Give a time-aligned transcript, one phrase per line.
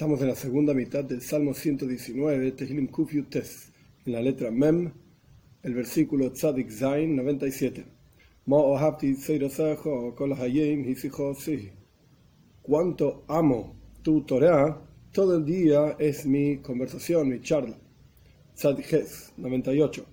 [0.00, 3.70] Estamos en la segunda mitad del Salmo 119, Tehillim Kuf Tes,
[4.06, 4.90] en la letra Mem,
[5.62, 7.84] el versículo Tzadik Zain 97.
[12.62, 14.82] Cuánto amo tu Torah,
[15.12, 17.76] todo el día es mi conversación, mi charla.
[18.54, 20.06] Tzadik Hes 98.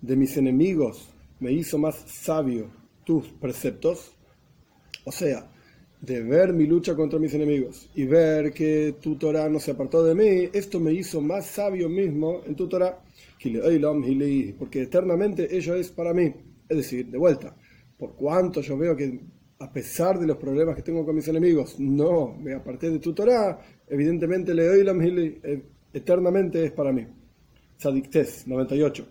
[0.00, 2.68] De mis enemigos me hizo más sabio
[3.04, 4.15] tus preceptos
[5.06, 5.48] o sea,
[6.00, 10.04] de ver mi lucha contra mis enemigos y ver que tu Torah no se apartó
[10.04, 13.02] de mí, esto me hizo más sabio mismo en tu Torah,
[14.58, 16.34] porque eternamente ello es para mí.
[16.68, 17.56] Es decir, de vuelta,
[17.96, 19.20] por cuanto yo veo que
[19.60, 23.14] a pesar de los problemas que tengo con mis enemigos, no me aparté de tu
[23.14, 27.06] Torah, evidentemente eh, eternamente es para mí.
[27.78, 29.06] Sadiktes 98.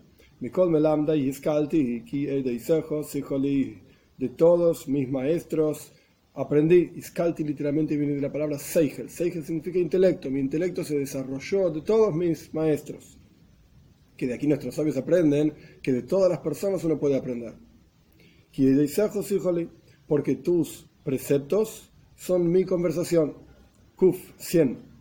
[4.18, 5.92] De todos mis maestros
[6.34, 9.10] aprendí, iskalti literalmente viene de la palabra seigel.
[9.10, 10.30] Seigel significa intelecto.
[10.30, 13.18] Mi intelecto se desarrolló de todos mis maestros.
[14.16, 17.54] Que de aquí nuestros sabios aprenden que de todas las personas uno puede aprender.
[20.06, 23.34] Porque tus preceptos son mi conversación.
[23.96, 24.96] Kuf 100.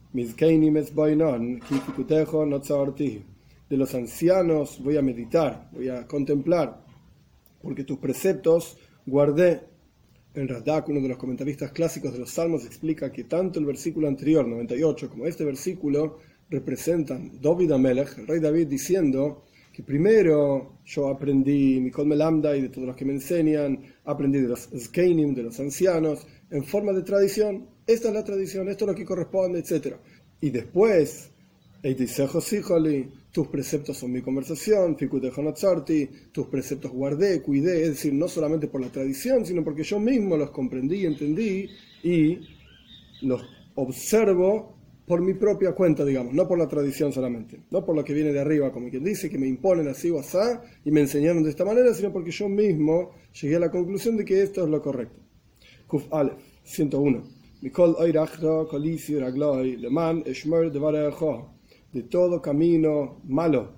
[3.70, 6.86] De los ancianos voy a meditar, voy a contemplar,
[7.62, 9.62] porque tus preceptos guardé.
[10.34, 14.10] En Radak, uno de los comentaristas clásicos de los Salmos, explica que tanto el versículo
[14.10, 21.08] anterior, 98, como este versículo representan David Amelech, el rey David, diciendo que primero yo
[21.08, 25.44] aprendí Mikol Melamda y de todos los que me enseñan, aprendí de los Skeinim, de
[25.44, 27.68] los ancianos, en forma de tradición.
[27.88, 29.96] Esta es la tradición, esto es lo que corresponde, etc.
[30.42, 31.32] Y después
[33.32, 38.92] tus preceptos son mi conversación, tus preceptos guardé, cuidé, es decir, no solamente por la
[38.92, 41.70] tradición, sino porque yo mismo los comprendí, entendí
[42.04, 42.40] y
[43.22, 43.44] los
[43.76, 48.14] observo por mi propia cuenta, digamos, no por la tradición solamente, no por lo que
[48.14, 50.38] viene de arriba, como quien dice, que me imponen así o así
[50.84, 54.26] y me enseñaron de esta manera, sino porque yo mismo llegué a la conclusión de
[54.26, 55.22] que esto es lo correcto.
[55.88, 57.46] Kuf Aleph, 101
[61.96, 63.70] de todo camino malo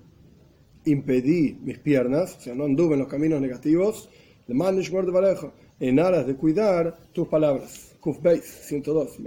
[0.84, 4.10] impedí mis piernas, o sea, no anduve en los caminos negativos,
[4.48, 7.94] en aras de cuidar tus palabras.
[8.00, 9.18] Kuf 102.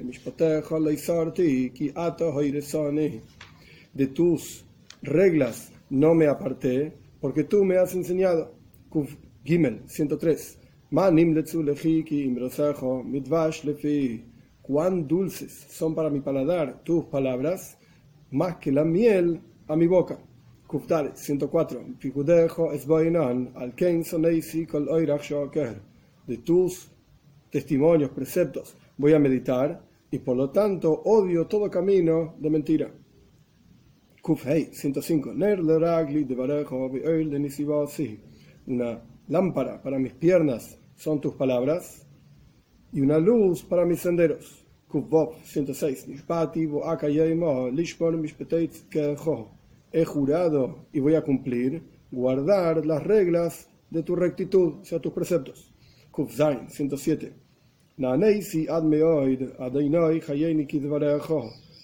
[3.93, 4.65] De tus
[5.01, 8.53] reglas no me aparté, porque tú me has enseñado.
[8.89, 9.15] Kuf
[9.45, 10.57] Gimel 103.
[14.61, 17.77] Cuán dulces son para mi paladar tus palabras,
[18.31, 20.19] más que la miel a mi boca.
[20.67, 21.85] Kuftaret 104.
[26.27, 26.91] De tus
[27.49, 32.91] testimonios, preceptos, voy a meditar y por lo tanto odio todo camino de mentira.
[34.21, 35.31] Kufhei 105.
[38.67, 42.07] Una lámpara para mis piernas son tus palabras
[42.93, 44.60] y una luz para mis senderos.
[44.91, 46.07] Kuvov 106.
[49.93, 55.13] He jurado y voy a cumplir, guardar las reglas de tu rectitud, o sea, tus
[55.13, 55.71] preceptos.
[56.11, 57.33] Kuvzain 107.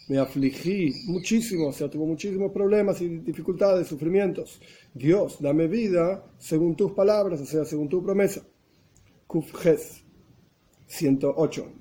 [0.10, 4.60] Me afligí muchísimo, o sea, tuvo muchísimos problemas y dificultades, sufrimientos.
[4.94, 8.42] Dios, dame vida según tus palabras, o sea, según tu promesa.
[9.28, 10.04] Kufjes
[10.88, 11.74] 108.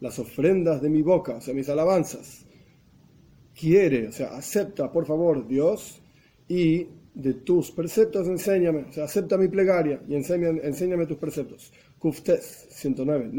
[0.00, 2.46] Las ofrendas de mi boca, o sea, mis alabanzas.
[3.54, 6.00] Quiere, o sea, acepta, por favor, Dios,
[6.48, 11.72] y de tus preceptos enséñame, o sea, acepta mi plegaria y enséñame, enséñame tus preceptos.
[11.98, 13.30] Kuftes 109.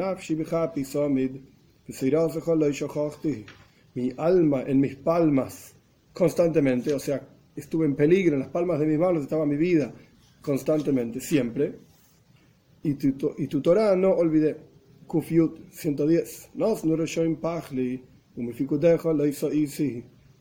[3.95, 5.75] Mi alma en mis palmas
[6.13, 9.93] constantemente, o sea, estuve en peligro, en las palmas de mis manos estaba mi vida,
[10.43, 11.79] constantemente, siempre.
[12.83, 14.57] Y tu, y tu Torah no olvidé.
[15.07, 16.49] Kufiut 110.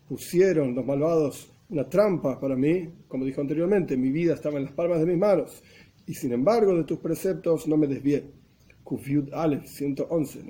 [0.07, 4.73] Pusieron los malvados una trampa para mí, como dijo anteriormente, mi vida estaba en las
[4.73, 5.63] palmas de mis manos,
[6.05, 8.23] y sin embargo de tus preceptos no me desvié.
[8.83, 10.43] Kufiut Aleph 111.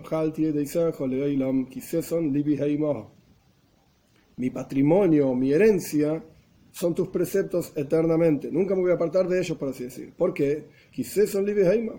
[4.36, 6.24] Mi patrimonio, mi herencia,
[6.74, 8.52] son tus preceptos eternamente.
[8.52, 10.12] Nunca me voy a apartar de ellos, por así decir.
[10.18, 10.66] ¿Por qué?
[10.92, 11.46] Quizás son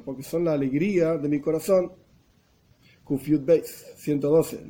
[0.05, 1.93] porque son la alegría de mi corazón.
[3.05, 4.65] Kufyut Beis 112.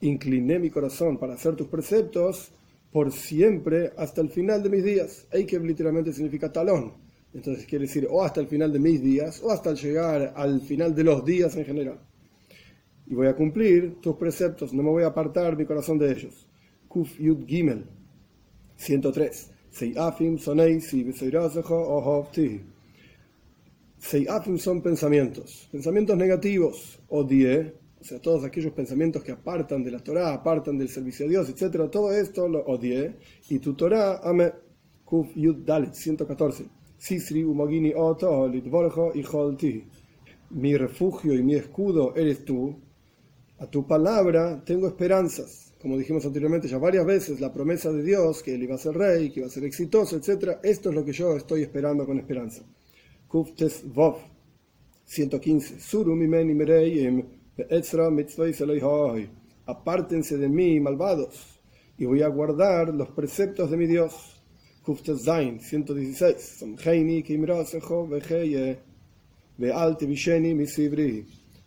[0.00, 2.52] Incliné mi corazón para hacer tus preceptos
[2.92, 5.26] por siempre hasta el final de mis días.
[5.48, 6.92] que literalmente significa talón.
[7.34, 10.94] Entonces quiere decir o hasta el final de mis días o hasta llegar al final
[10.94, 11.98] de los días en general.
[13.06, 16.48] Y voy a cumplir tus preceptos, no me voy a apartar mi corazón de ellos.
[16.88, 17.84] Kuf Yud Gimel
[18.76, 19.52] 103.
[19.70, 21.06] Seiafim Soneisi
[23.98, 29.98] Seiafim son pensamientos, pensamientos negativos, odie, o sea, todos aquellos pensamientos que apartan de la
[29.98, 31.90] Torah, apartan del servicio a Dios, etc.
[31.90, 33.16] Todo esto lo odie.
[33.48, 34.52] Y tu Torah, ame,
[35.04, 36.66] Kuf Yud Dalit 114.
[36.98, 39.84] Sisri Umagini Oto Litvorjo y Holti.
[40.50, 42.76] Mi refugio y mi escudo eres tú.
[43.58, 45.72] A tu palabra tengo esperanzas.
[45.80, 48.94] Como dijimos anteriormente ya varias veces, la promesa de Dios, que él iba a ser
[48.94, 50.58] rey, que iba a ser exitoso, etc.
[50.62, 52.62] Esto es lo que yo estoy esperando con esperanza.
[53.28, 54.16] Kuftes Vov
[55.04, 55.80] 115.
[55.80, 57.24] Suru mimeni mereim
[57.56, 58.46] be'etzra mitzvah
[59.66, 61.60] Apártense de mí, malvados,
[61.98, 64.42] y voy a guardar los preceptos de mi Dios.
[64.82, 66.62] Kuftes Zain 116.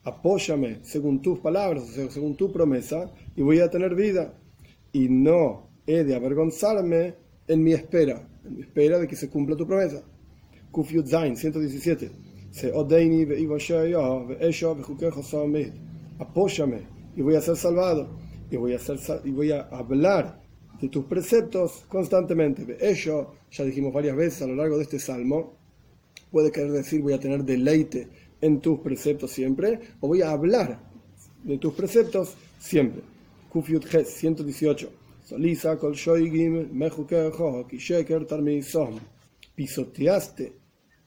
[0.04, 4.34] Apóyame según tus palabras, según tu promesa, y voy a tener vida.
[4.92, 7.16] Y no he de avergonzarme
[7.48, 10.04] en mi espera, en mi espera de que se cumpla tu promesa.
[10.72, 12.12] Kufyut Zain 117.
[12.52, 13.28] Se odeini
[16.20, 16.82] Apóyame
[17.16, 18.10] y voy a ser salvado.
[18.52, 20.42] Y voy a, ser, y voy a hablar
[20.82, 22.78] de tus preceptos constantemente.
[22.80, 25.58] Ello, ya dijimos varias veces a lo largo de este salmo,
[26.32, 28.08] puede querer decir voy a tener deleite
[28.42, 30.80] en tus preceptos siempre, o voy a hablar
[31.44, 33.02] de tus preceptos siempre.
[33.50, 34.90] Kufyut 118.
[35.26, 39.00] Solisa kol shoigim mejukejo kisheker tarmisom.
[39.56, 40.54] Pisoteaste.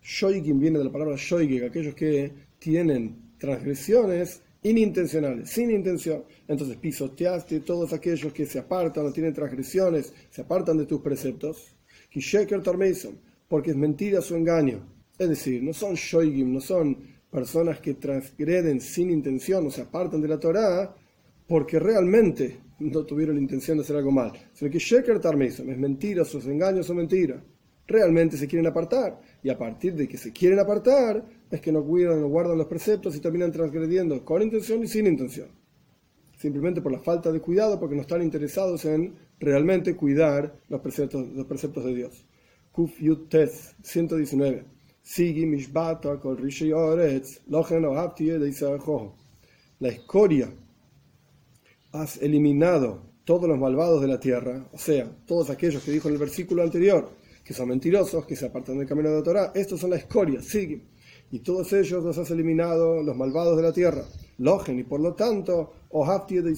[0.03, 6.25] Shoigim viene de la palabra shoigig, aquellos que tienen transgresiones inintencionales, sin intención.
[6.49, 11.75] Entonces pisoteaste todos aquellos que se apartan o tienen transgresiones, se apartan de tus preceptos.
[12.11, 13.15] Kisheker tarmisom.
[13.49, 14.87] Porque es mentira su engaño.
[15.19, 16.97] Es decir, no son shoigim, no son
[17.33, 20.95] personas que transgreden sin intención o se apartan de la Torá
[21.49, 26.25] porque realmente no tuvieron intención de hacer algo mal, sino que Sheker Tarmesom es mentira,
[26.25, 27.43] sus engaños son mentiras.
[27.87, 31.83] Realmente se quieren apartar y a partir de que se quieren apartar es que no
[31.83, 35.49] cuidan, no guardan los preceptos y terminan transgrediendo con intención y sin intención.
[36.37, 41.29] Simplemente por la falta de cuidado, porque no están interesados en realmente cuidar los preceptos,
[41.29, 42.27] los preceptos de Dios.
[42.73, 44.82] Kuf Yut Tes 119.
[49.79, 50.49] La escoria,
[51.93, 56.15] has eliminado todos los malvados de la tierra, o sea, todos aquellos que dijo en
[56.15, 57.11] el versículo anterior,
[57.45, 60.41] que son mentirosos, que se apartan del camino de la Torah, estos son la escoria,
[60.41, 60.83] sigue.
[61.31, 64.05] Y todos ellos los has eliminado, los malvados de la tierra.
[64.39, 66.55] Logen, y por lo tanto, Ohafti de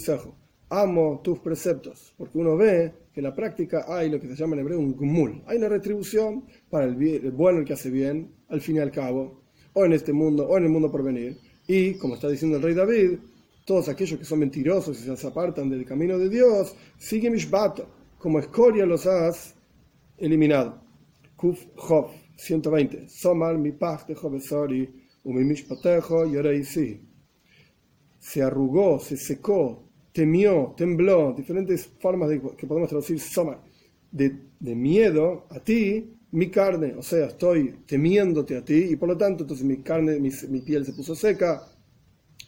[0.69, 4.55] amo tus preceptos, porque uno ve que en la práctica hay lo que se llama
[4.55, 7.89] en hebreo un gumul, hay una retribución para el, bien, el bueno, el que hace
[7.89, 9.41] bien, al fin y al cabo,
[9.73, 11.39] o en este mundo, o en el mundo por venir.
[11.69, 13.19] Y, como está diciendo el rey David,
[13.65, 17.89] todos aquellos que son mentirosos y se apartan del camino de Dios, sigue Mishbato,
[18.19, 19.55] como escoria los has
[20.19, 20.83] eliminado.
[21.37, 23.09] Kuf Hov 120.
[23.09, 23.73] Somar mi
[28.19, 29.84] Se arrugó, se secó
[30.15, 33.61] temió, tembló, diferentes formas de, que podemos traducir soma,
[34.13, 39.09] de, de, miedo a ti, mi carne, o sea, estoy temiéndote a ti y por
[39.09, 41.67] lo tanto entonces mi carne, mi, mi piel se puso seca,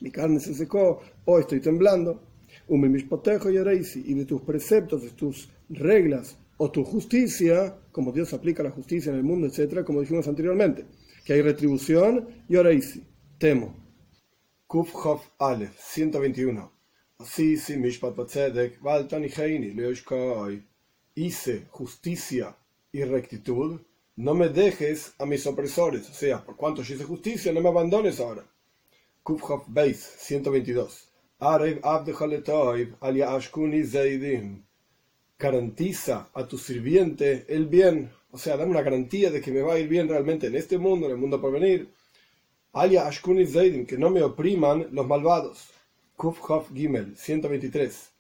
[0.00, 2.23] mi carne se secó, o estoy temblando,
[2.69, 9.11] y de tus preceptos, de tus reglas o tu justicia, como Dios aplica la justicia
[9.11, 10.85] en el mundo, etcétera, como dijimos anteriormente,
[11.25, 13.02] que hay retribución y oraisi,
[13.38, 13.75] temo.
[14.69, 16.75] Kuf Hof Aleph 121
[21.15, 22.55] hice justicia
[22.93, 23.81] y rectitud,
[24.17, 27.71] no me dejes a mis opresores, o sea, por cuanto yo hice justicia, no me
[27.71, 28.45] abandones ahora.
[29.23, 31.09] Kufhof Beis 122.
[35.39, 39.75] Garantiza a tu sirviente el bien, o sea, dame una garantía de que me va
[39.75, 41.91] a ir bien realmente en este mundo, en el mundo por venir.
[42.75, 43.47] Alia Ashkuni
[43.87, 45.75] que no me opriman los malvados.
[46.17, 46.41] Kuf
[46.73, 48.13] Gimel 123.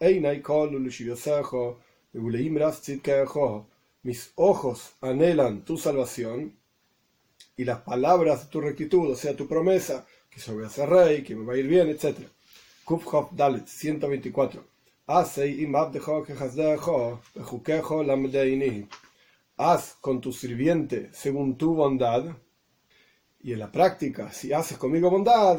[4.02, 6.54] Mis ojos anhelan tu salvación
[7.56, 10.90] y las palabras de tu rectitud, o sea, tu promesa, que yo voy a ser
[10.90, 12.18] rey, que me va a ir bien, etc.
[12.84, 14.62] Kuf Dalet 124.
[19.56, 22.26] Haz con tu sirviente según tu bondad,
[23.40, 25.58] y en la práctica, si haces conmigo bondad,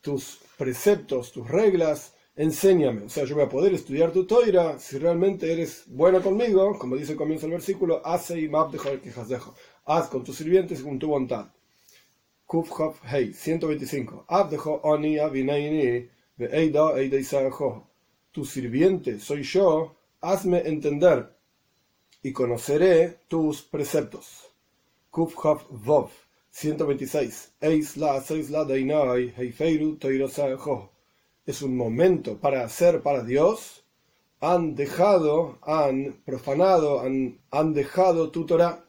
[0.00, 3.02] tus preceptos, tus reglas enséñame.
[3.02, 6.96] O sea, yo voy a poder estudiar tu toira si realmente eres bueno conmigo, como
[6.96, 9.54] dice el comienzo del versículo, hace y map dejo
[9.86, 11.46] haz con tus sirvientes con tu voluntad.
[12.46, 12.70] Kuf
[13.04, 14.26] Hei, 125.
[14.28, 16.92] Abdejo oni avinaini veida
[18.32, 21.36] Tu sirviente soy yo, hazme entender
[22.22, 24.50] y conoceré tus preceptos.
[25.10, 25.34] Kuf
[25.70, 26.10] Vov,
[26.54, 27.52] 126.
[27.60, 30.94] Eis la, seis la deinai, heifeiru toirosajo
[31.44, 33.84] es un momento para hacer para Dios,
[34.40, 38.84] han dejado, han profanado, han, han dejado tu Torah.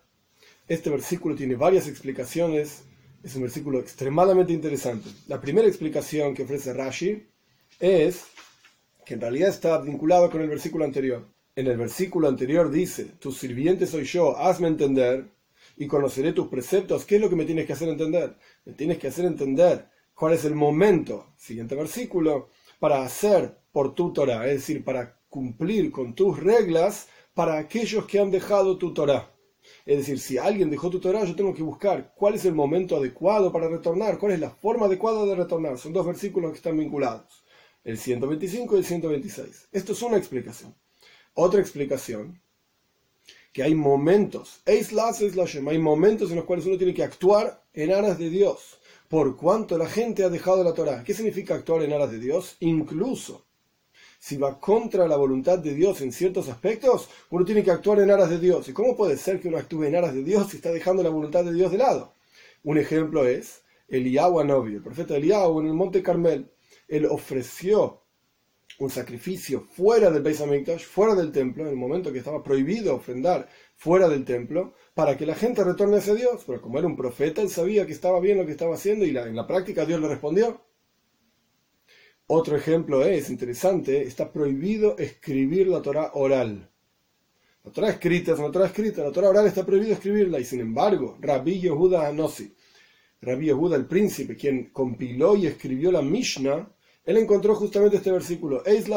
[0.67, 2.83] Este versículo tiene varias explicaciones,
[3.23, 5.09] es un versículo extremadamente interesante.
[5.27, 7.25] La primera explicación que ofrece Rashi
[7.79, 8.25] es
[9.05, 11.25] que en realidad está vinculado con el versículo anterior.
[11.55, 15.34] En el versículo anterior dice, tu sirviente soy yo, hazme entender
[15.77, 17.05] y conoceré tus preceptos.
[17.05, 18.37] ¿Qué es lo que me tienes que hacer entender?
[18.65, 24.13] Me tienes que hacer entender cuál es el momento, siguiente versículo, para hacer por tu
[24.13, 29.31] Torah, es decir, para cumplir con tus reglas para aquellos que han dejado tu Torah.
[29.85, 32.97] Es decir, si alguien dejó tu Torah, yo tengo que buscar cuál es el momento
[32.97, 35.77] adecuado para retornar, cuál es la forma adecuada de retornar.
[35.77, 37.43] Son dos versículos que están vinculados,
[37.83, 39.69] el 125 y el 126.
[39.71, 40.75] Esto es una explicación.
[41.33, 42.41] Otra explicación,
[43.55, 48.29] que hay momentos, hay momentos en los cuales uno tiene que actuar en aras de
[48.29, 51.05] Dios por cuanto la gente ha dejado la Torah.
[51.05, 52.57] ¿Qué significa actuar en aras de Dios?
[52.59, 53.45] Incluso
[54.19, 58.11] si va contra la voluntad de Dios en ciertos aspectos, uno tiene que actuar en
[58.11, 58.67] aras de Dios.
[58.67, 61.09] ¿Y cómo puede ser que uno actúe en aras de Dios si está dejando la
[61.09, 62.11] voluntad de Dios de lado?
[62.65, 66.51] Un ejemplo es Eliyahu Novio, el profeta Eliyahu en el monte Carmel.
[66.89, 68.01] Él ofreció
[68.79, 72.95] un sacrificio fuera del Beis Hamikdash, fuera del templo, en el momento que estaba prohibido
[72.95, 76.43] ofrendar fuera del templo, para que la gente retorne hacia Dios.
[76.45, 79.15] Pero como era un profeta, él sabía que estaba bien lo que estaba haciendo y
[79.15, 80.61] en la práctica Dios le respondió.
[82.27, 86.71] Otro ejemplo es, interesante, está prohibido escribir la Torah oral.
[87.63, 90.59] La Torah escrita es una Torah escrita, la Torah oral está prohibido escribirla y sin
[90.59, 92.55] embargo, Rabbi Yehuda Anosi,
[93.21, 96.74] Rabbi Yehuda el príncipe, quien compiló y escribió la Mishnah,
[97.05, 98.87] él encontró justamente este versículo, es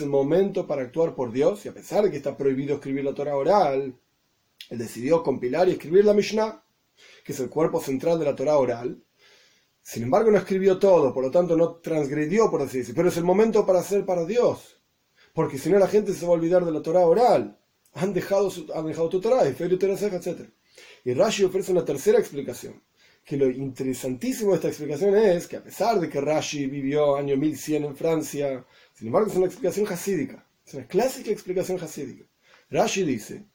[0.00, 3.14] el momento para actuar por Dios y a pesar de que está prohibido escribir la
[3.14, 3.98] Torah oral,
[4.68, 6.62] él decidió compilar y escribir la Mishnah,
[7.24, 9.02] que es el cuerpo central de la Torah oral.
[9.80, 12.96] Sin embargo, no escribió todo, por lo tanto no transgredió, por así decirlo.
[12.96, 14.80] Pero es el momento para hacer para Dios.
[15.32, 17.58] Porque si no, la gente se va a olvidar de la Torah oral.
[17.94, 20.50] Han dejado, han dejado tu Torah, etc.
[21.04, 22.82] Y Rashi ofrece una tercera explicación.
[23.24, 27.36] Que lo interesantísimo de esta explicación es que a pesar de que Rashi vivió año
[27.36, 28.64] 1100 en Francia,
[28.94, 30.44] sin embargo es una explicación hasídica.
[30.66, 32.24] Es una clásica explicación hasídica.
[32.70, 33.46] Rashi dice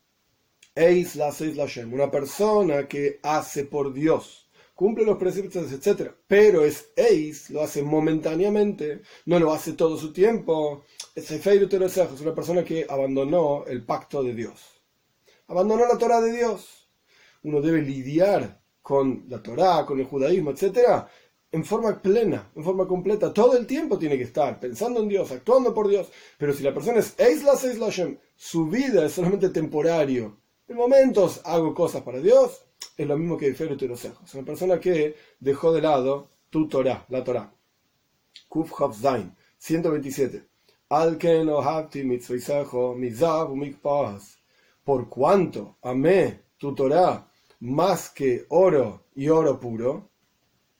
[0.77, 6.12] Eis la seis la Shem, una persona que hace por Dios, cumple los preceptos, etc.
[6.27, 10.86] Pero es Eis, lo hace momentáneamente, no lo hace todo su tiempo.
[11.15, 14.62] Es es una persona que abandonó el pacto de Dios.
[15.47, 16.88] Abandonó la Torah de Dios.
[17.41, 21.03] Uno debe lidiar con la Torah, con el judaísmo, etc.
[21.51, 25.32] En forma plena, en forma completa, todo el tiempo tiene que estar pensando en Dios,
[25.32, 26.08] actuando por Dios.
[26.38, 30.38] Pero si la persona es Eis la seis la Shem, su vida es solamente temporario
[30.70, 32.65] en momentos hago cosas para Dios,
[32.98, 37.24] es lo mismo que Feru Es una persona que dejó de lado tu Torah, la
[37.24, 37.53] Torah.
[38.50, 40.44] Kuf Zain, 127.
[44.84, 47.26] Por cuanto amé tu Torah
[47.60, 50.10] más que oro y oro puro,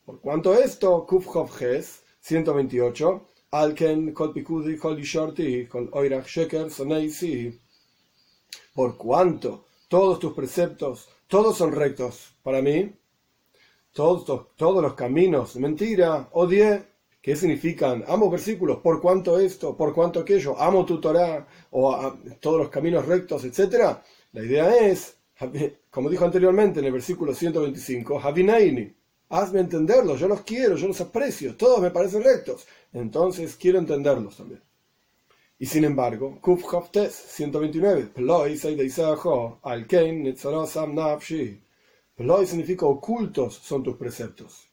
[0.08, 1.26] por cuanto esto, Kuf
[1.58, 3.28] Ches, 128.
[3.50, 4.96] Alken kol pikudi kol
[5.92, 7.60] oirach sheker soneisi.
[8.74, 12.90] Por cuanto todos tus preceptos, todos son rectos para mí,
[13.92, 14.24] todos,
[14.56, 16.86] todos los caminos, mentira, odié,
[17.20, 18.02] ¿qué significan?
[18.08, 23.04] Amo versículos, por cuanto esto, por cuanto aquello, amo tu Torah, o todos los caminos
[23.04, 23.98] rectos, etc.
[24.32, 25.17] La idea es,
[25.90, 28.92] como dijo anteriormente en el versículo 125, Havinaini,
[29.28, 34.36] hazme entenderlos, yo los quiero, yo los aprecio, todos me parecen rectos, entonces quiero entenderlos
[34.36, 34.62] también.
[35.58, 38.56] Y sin embargo, Kuf 129, Ploi
[42.18, 44.68] Ploi significa ocultos son tus preceptos.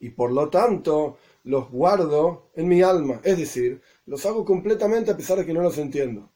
[0.00, 5.16] Y por lo tanto, los guardo en mi alma, es decir, los hago completamente a
[5.16, 6.30] pesar de que no los entiendo.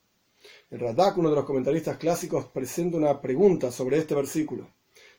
[0.70, 4.68] El Radak, uno de los comentaristas clásicos, presenta una pregunta sobre este versículo.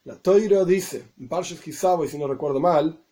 [0.04, 3.04] La Toiro dice, en Parshas y si no recuerdo mal,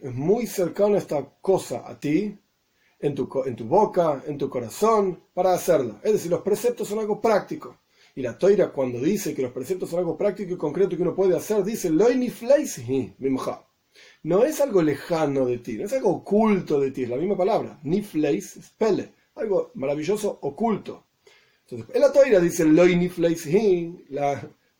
[0.00, 2.38] es muy cercana esta cosa a ti,
[2.98, 3.28] en tu,
[3.66, 6.00] boca, en tu corazón, para hacerla.
[6.02, 7.76] Es decir, los preceptos son algo práctico.
[8.14, 11.14] Y la toira cuando dice que los preceptos son algo práctico y concreto que uno
[11.14, 11.90] puede hacer, dice,
[14.22, 17.36] no es algo lejano de ti, no es algo oculto de ti, es la misma
[17.36, 17.78] palabra.
[17.82, 21.06] Nifleis es pele, algo maravilloso oculto.
[21.62, 24.04] Entonces, en la toira dice loy nifleis hin,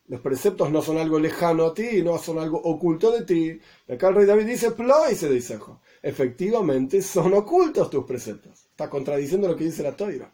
[0.07, 3.59] los preceptos no son algo lejano a ti, no son algo oculto de ti.
[3.87, 5.59] Y acá el rey David dice ploi, se dice,
[6.01, 8.65] efectivamente son ocultos tus preceptos.
[8.69, 10.33] Está contradiciendo lo que dice la toira.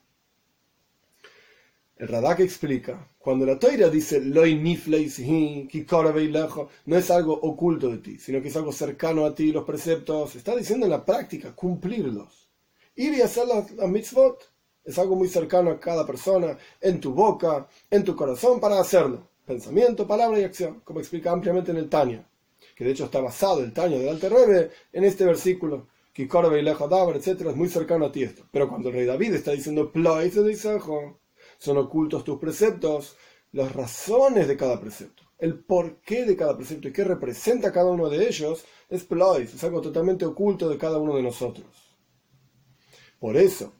[1.99, 4.55] El Radak explica, cuando la Toira dice Loi
[6.85, 10.33] no es algo oculto de ti, sino que es algo cercano a ti, los preceptos,
[10.37, 12.49] está diciendo en la práctica, cumplirlos.
[12.95, 14.49] Ir y hacer las, mitzvot
[14.85, 19.27] es algo muy cercano a cada persona, en tu boca, en tu corazón, para hacerlo.
[19.45, 22.25] Pensamiento, palabra y acción, como explica ampliamente en el Tanya,
[22.77, 25.87] que de hecho está basado el Tanya del Alter Rebbe en este versículo.
[26.15, 27.41] etc.
[27.41, 28.45] es muy cercano a ti esto.
[28.51, 30.79] Pero cuando el rey David está diciendo Ploi, se dice,
[31.59, 33.15] son ocultos tus preceptos,
[33.51, 38.09] las razones de cada precepto, el porqué de cada precepto y qué representa cada uno
[38.09, 41.67] de ellos, es plois, es algo totalmente oculto de cada uno de nosotros.
[43.19, 43.73] Por eso,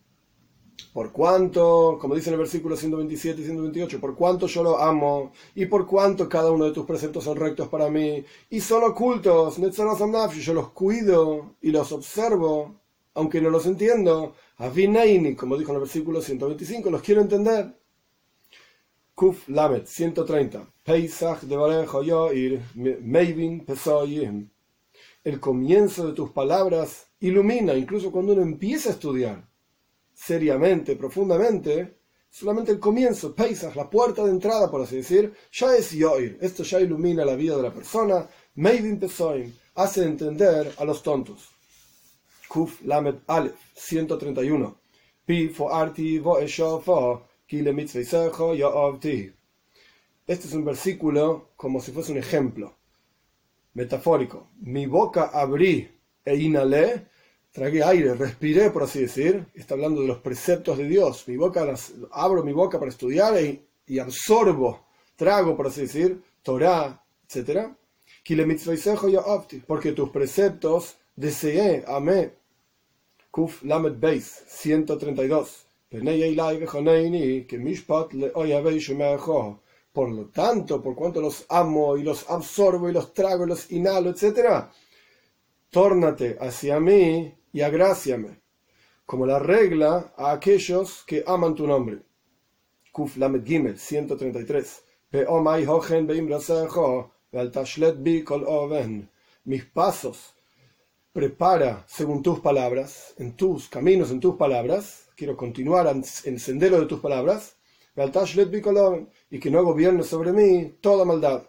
[0.93, 5.31] por cuanto, como dice en el versículo 127 y 128, por cuanto yo lo amo
[5.55, 9.57] y por cuanto cada uno de tus preceptos son rectos para mí y son ocultos,
[9.57, 12.78] yo los cuido y los observo,
[13.19, 17.77] aunque no los entiendo, Avinaini, como dijo en el versículo 125, los quiero entender.
[19.13, 20.65] Kuf Lamet 130.
[20.85, 22.61] Pesach de
[23.01, 24.49] Meivin Pesoyim.
[25.21, 29.45] El comienzo de tus palabras ilumina, incluso cuando uno empieza a estudiar
[30.13, 31.97] seriamente, profundamente,
[32.29, 36.37] solamente el comienzo, Pesach, la puerta de entrada, por así decir, ya es Yoir.
[36.39, 38.29] Esto ya ilumina la vida de la persona.
[38.55, 41.58] Meivin Pesoyim hace entender a los tontos.
[42.49, 44.75] Kuf Lamet Aleph 131.
[50.27, 52.75] Este es un versículo como si fuese un ejemplo
[53.75, 54.47] metafórico.
[54.61, 55.87] Mi boca abrí
[56.25, 57.05] e inhalé,
[57.51, 59.45] tragué aire, respiré, por así decir.
[59.53, 61.27] Está hablando de los preceptos de Dios.
[61.27, 61.71] Mi boca,
[62.11, 67.69] abro mi boca para estudiar y, y absorbo, trago, por así decir, Torah, etc.
[69.67, 72.38] Porque tus preceptos deseé, amé,
[73.39, 75.65] Kuf Lamed Beis 132.
[79.93, 83.71] Por lo tanto, por cuanto los amo y los absorbo y los trago y los
[83.71, 84.65] inhalo, etc.,
[85.69, 88.41] tórnate hacia mí y agráciame,
[89.05, 91.99] como la regla a aquellos que aman tu nombre.
[92.91, 94.83] Kuf Lamed Gimel 133.
[99.45, 100.35] Mis pasos
[101.11, 106.79] prepara según tus palabras, en tus caminos, en tus palabras, quiero continuar en el sendero
[106.79, 107.55] de tus palabras,
[109.29, 111.43] y que no gobierne sobre mí toda maldad.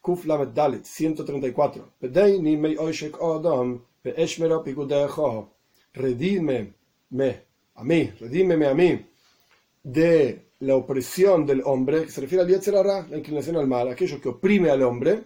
[0.00, 1.94] Kuf Lamed Dalet 134.
[5.94, 6.74] Redime
[7.10, 7.42] me
[7.76, 9.06] a mí, redímeme a mí
[9.82, 14.28] de la opresión del hombre, se refiere al Yetzerara, la inclinación al mal, aquello que
[14.28, 15.24] oprime al hombre,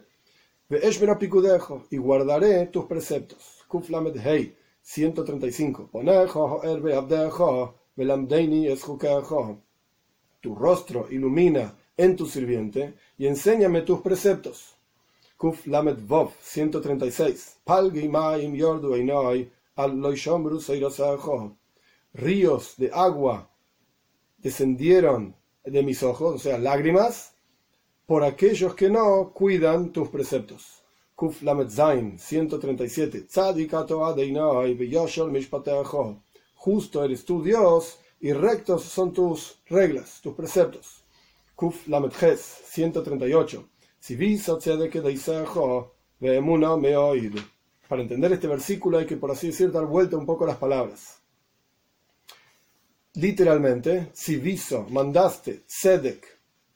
[1.90, 3.57] y guardaré tus preceptos.
[3.68, 5.90] Kuflamed Hei 135.
[10.40, 14.74] Tu rostro ilumina en tu sirviente y enséñame tus preceptos.
[15.36, 17.58] Kuf Lamed Vov 136.
[22.14, 23.50] Ríos de agua
[24.38, 27.34] descendieron de mis ojos, o sea, lágrimas,
[28.06, 30.82] por aquellos que no cuidan tus preceptos.
[31.18, 33.26] Kuf Lamet Zain 137.
[36.54, 41.02] Justo eres tú, Dios, y rectos son tus reglas, tus preceptos.
[41.56, 43.68] Kuf Lamet Ches 138.
[47.88, 51.20] Para entender este versículo hay que, por así decir, dar vuelta un poco las palabras.
[53.14, 56.24] Literalmente, si viso, mandaste, sedek,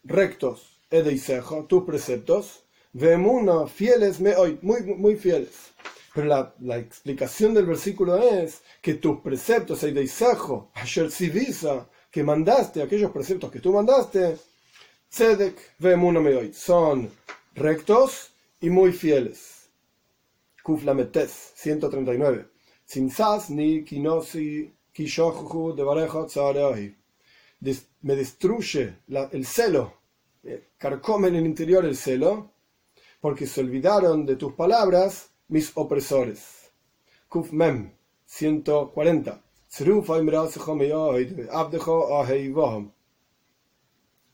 [0.03, 2.62] rectos, edeisejo, tus preceptos,
[2.93, 5.73] Vemuna, fieles, muy, muy fieles.
[6.13, 13.11] Pero la, explicación del versículo es que tus preceptos, Eideisajo, ayer Sivisa, que mandaste, aquellos
[13.11, 14.37] preceptos que tú mandaste,
[15.09, 17.09] Tzedek, Vemuna Meoit, son
[17.55, 19.69] rectos y muy fieles.
[20.61, 22.45] Kuflametes, 139.
[22.85, 26.95] Sinsas ni kinosi kishochu de
[28.01, 28.97] Me destruye
[29.31, 29.93] el celo,
[30.43, 32.52] eh, carcome en el interior el celo,
[33.23, 36.69] porque se olvidaron de tus palabras mis opresores.
[37.29, 37.93] Kuf Mem
[38.25, 39.41] 140.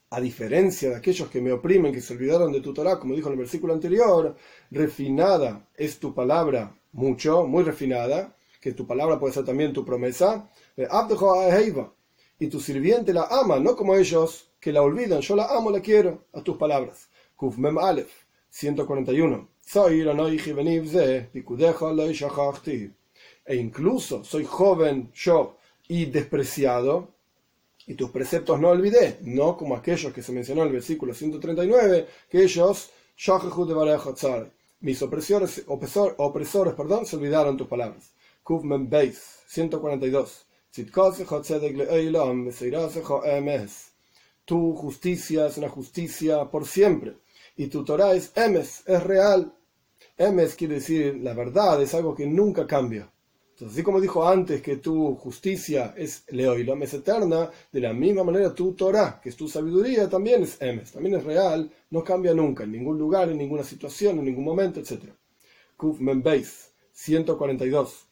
[0.10, 3.28] a diferencia de aquellos que me oprimen, que se olvidaron de tu Torah, como dijo
[3.28, 4.36] en el versículo anterior,
[4.72, 10.50] refinada es tu palabra mucho, muy refinada, que tu palabra puede ser también tu promesa,
[12.40, 15.80] y tu sirviente la ama, no como ellos que la olvidan, yo la amo, la
[15.80, 17.08] quiero, a tus palabras.
[17.36, 19.48] Kuf Mem Aleph, 141.
[23.46, 25.58] E incluso soy joven yo
[25.88, 27.10] y despreciado,
[27.88, 32.08] y tus preceptos no olvidé, no como aquellos que se mencionó en el versículo 139,
[32.30, 32.92] que ellos,
[34.82, 38.12] mis opresores, opresores perdón, se olvidaron tus palabras.
[38.44, 40.46] Kuf Mem Beis, 142.
[44.46, 47.16] Tu justicia es una justicia por siempre.
[47.60, 49.54] Y tu Torah es emes, es real.
[50.18, 53.12] Emes quiere decir la verdad, es algo que nunca cambia.
[53.50, 58.24] Entonces, así como dijo antes que tu justicia es leoilom, es eterna, de la misma
[58.24, 62.34] manera tu Torah, que es tu sabiduría, también es emes, también es real, no cambia
[62.34, 65.12] nunca, en ningún lugar, en ninguna situación, en ningún momento, etc.
[65.76, 68.06] Kuf Membeis, 142.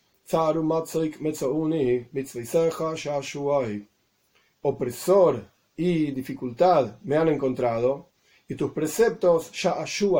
[4.61, 8.09] Opresor y dificultad me han encontrado,
[8.47, 9.75] y tus preceptos, ya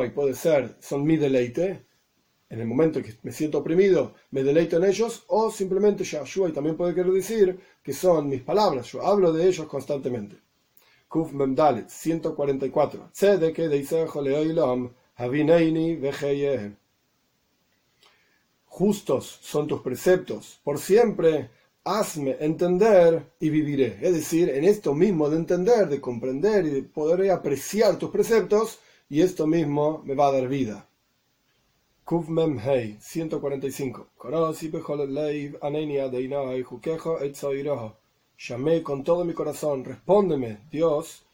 [0.06, 1.86] y puede ser, son mi deleite.
[2.50, 6.52] En el momento que me siento oprimido, me deleito en ellos, o simplemente ya y
[6.52, 10.36] también puede querer decir que son mis palabras, yo hablo de ellos constantemente.
[11.08, 13.10] Kuf Memdalet, 144.
[18.66, 21.50] Justos son tus preceptos, por siempre
[21.88, 23.98] hazme entender y viviré.
[24.02, 28.78] Es decir, en esto mismo de entender, de comprender y de poder apreciar tus preceptos,
[29.08, 30.86] y esto mismo me va a dar vida.
[32.04, 32.28] Kuf
[32.64, 34.06] Hei 145.
[38.38, 41.24] Llamé con todo mi corazón, respóndeme, Dios,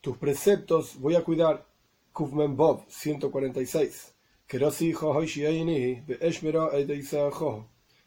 [0.00, 1.66] tus preceptos voy a cuidar.
[2.12, 4.14] Kuf Mem Bob 146.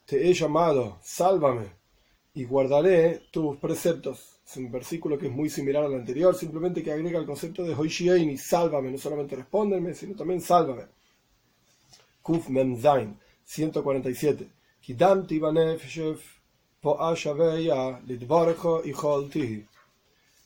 [0.05, 1.82] Te he llamado, sálvame,
[2.33, 4.39] y guardaré tus preceptos.
[4.45, 7.75] Es un versículo que es muy similar al anterior, simplemente que agrega el concepto de
[7.75, 10.83] y sálvame, no solamente respóndeme, sino también sálvame.
[12.21, 14.47] Kuf Memzain, 147.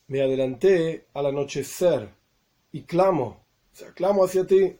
[0.07, 2.09] Me adelanté al anochecer
[2.71, 4.75] y clamo, o sea, clamo hacia ti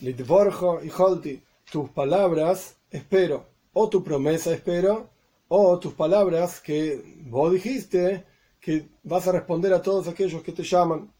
[0.00, 5.10] y tus palabras espero, o tu promesa espero,
[5.48, 8.24] o tus palabras que vos dijiste
[8.60, 11.12] que vas a responder a todos aquellos que te llaman.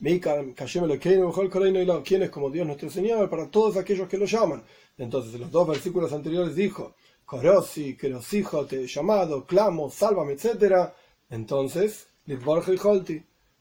[0.00, 3.28] ¿Quién es como Dios nuestro Señor?
[3.28, 4.62] Para todos aquellos que lo llaman.
[4.96, 6.94] Entonces, en los dos versículos anteriores dijo,
[7.24, 7.96] Korosi,
[8.32, 10.92] hijo te he llamado, clamo, sálvame, etc.
[11.28, 12.08] Entonces,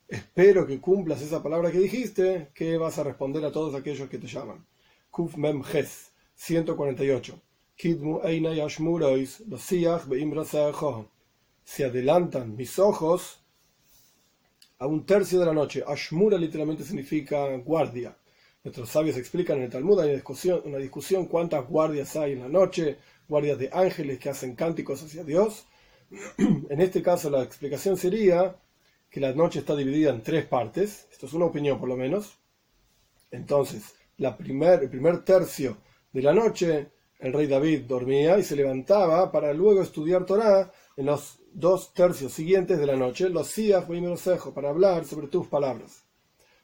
[0.08, 4.18] espero que cumplas esa palabra que dijiste, que vas a responder a todos aquellos que
[4.18, 4.66] te llaman.
[5.12, 5.62] Kuf Mem
[6.36, 7.42] 148.
[7.80, 8.20] Kidmu
[11.64, 13.40] Se adelantan mis ojos
[14.80, 15.82] a un tercio de la noche.
[15.88, 18.18] Ashmura literalmente significa guardia.
[18.66, 20.22] Nuestros sabios explican en el Talmud, hay
[20.66, 22.98] una discusión, cuántas guardias hay en la noche,
[23.30, 25.66] guardias de ángeles que hacen cánticos hacia Dios.
[26.38, 28.58] en este caso la explicación sería
[29.10, 32.40] que la noche está dividida en tres partes, esto es una opinión por lo menos,
[33.32, 35.78] entonces el primer tercio
[36.12, 41.06] de la noche el rey David dormía y se levantaba para luego estudiar Torah en
[41.06, 46.06] los dos tercios siguientes de la noche, los Siach cejo para hablar sobre tus palabras.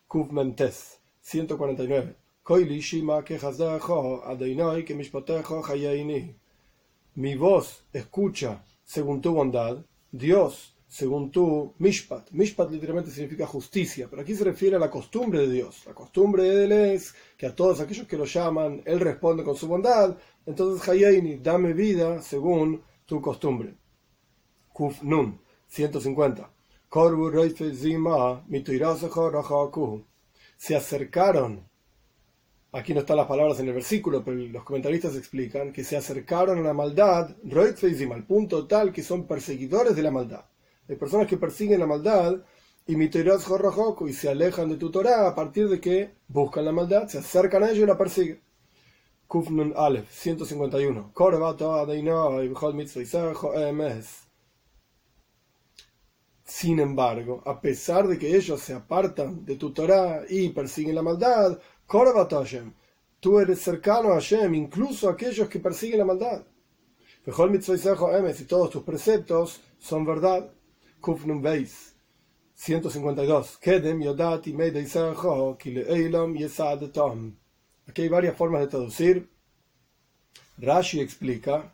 [0.07, 2.15] Kuf Mentes, 149.
[7.15, 12.31] Mi voz escucha según tu bondad, Dios según tú, mishpat.
[12.31, 15.83] Mishpat literalmente significa justicia, pero aquí se refiere a la costumbre de Dios.
[15.85, 19.57] La costumbre de Él es que a todos aquellos que lo llaman, Él responde con
[19.57, 20.15] su bondad.
[20.45, 23.75] Entonces, Hayaini, dame vida según tu costumbre.
[24.71, 26.51] Kuf Nun, 150.
[30.57, 31.67] Se acercaron,
[32.71, 36.59] aquí no están las palabras en el versículo, pero los comentaristas explican que se acercaron
[36.59, 37.35] a la maldad,
[38.13, 40.45] al punto tal que son perseguidores de la maldad.
[40.87, 42.43] Hay personas que persiguen la maldad
[42.87, 42.95] y
[44.07, 47.63] y se alejan de tu Torah a partir de que buscan la maldad, se acercan
[47.63, 48.44] a ello y la persiguen.
[49.27, 51.11] Kufnun Aleph 151.
[56.45, 61.01] Sin embargo, a pesar de que ellos se apartan de tu Torah y persiguen la
[61.01, 61.59] maldad,
[63.19, 66.45] tú eres cercano a Hashem, incluso aquellos que persiguen la maldad.
[67.25, 70.51] Y todos tus preceptos son verdad.
[71.01, 71.95] Kufnun Beis
[72.53, 73.57] 152.
[73.57, 74.53] Kedem yodati
[77.87, 79.29] Aquí hay varias formas de traducir.
[80.57, 81.73] Rashi explica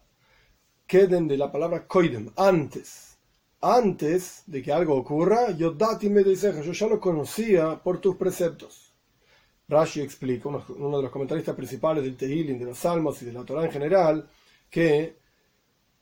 [0.87, 3.17] Kedem de la palabra koidem, antes.
[3.61, 8.91] Antes de que algo ocurra, yodati yo ya lo conocía por tus preceptos.
[9.69, 13.45] Rashi explica, uno, de los comentaristas principales del Tehillim, de los Salmos y de la
[13.45, 14.29] Torah en general,
[14.69, 15.15] que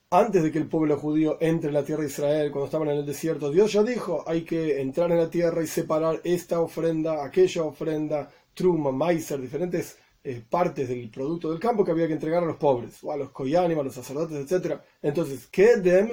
[0.10, 2.98] antes de que el pueblo judío entre en la tierra de Israel, cuando estaban en
[2.98, 7.24] el desierto, Dios ya dijo, hay que entrar en la tierra y separar esta ofrenda,
[7.24, 12.44] aquella ofrenda, truma, maizer, diferentes eh, partes del producto del campo que había que entregar
[12.44, 14.80] a los pobres, o a los koyanim, a los sacerdotes, etc.
[15.02, 16.10] Entonces, Kedem,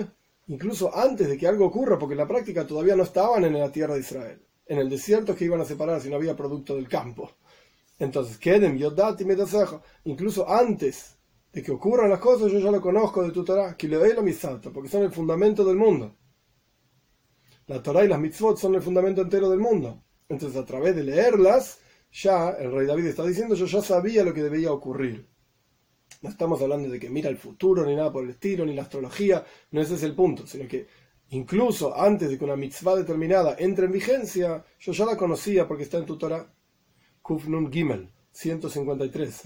[0.47, 3.73] incluso antes de que algo ocurra, porque en la práctica todavía no estaban en la
[3.73, 6.89] tierra de Israel, en el desierto que iban a separar si no había producto del
[6.89, 7.33] campo.
[7.99, 11.17] Entonces, Kedem, Yodati, Medasejo, incluso antes
[11.53, 14.13] de que ocurran las cosas, yo ya lo conozco de tu Torah, que le doy
[14.15, 16.15] la misata, porque son el fundamento del mundo.
[17.67, 20.05] La Torah y las mitzvot son el fundamento entero del mundo.
[20.29, 21.81] Entonces, a través de leerlas,
[22.23, 25.29] ya el rey David está diciendo, yo ya sabía lo que debía ocurrir.
[26.23, 28.83] No estamos hablando de que mira el futuro, ni nada por el estilo, ni la
[28.83, 30.87] astrología, no ese es el punto, sino que
[31.31, 35.83] incluso antes de que una mitzvah determinada entre en vigencia, yo ya la conocía porque
[35.83, 36.51] está en tu Torah.
[37.21, 39.43] Kufnun Gimel, 153.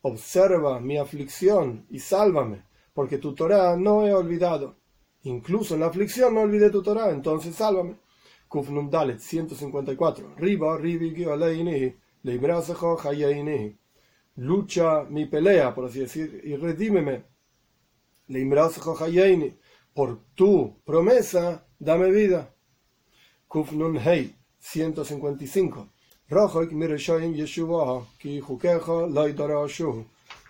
[0.00, 4.76] Observa mi aflicción y sálvame, porque tu Torah no he olvidado.
[5.22, 7.96] Incluso en la aflicción no olvidé tu Torah, entonces sálvame.
[8.48, 10.34] Kufnum Dalet 154.
[10.36, 11.14] Riba, Ribi,
[14.36, 17.24] Lucha mi pelea, por así decir, y redímeme.
[19.94, 22.54] Por tu promesa, dame vida.
[23.48, 25.88] Kufnun Hei 155.